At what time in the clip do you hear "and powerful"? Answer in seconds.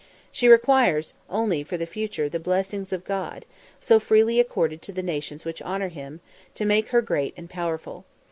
7.37-8.05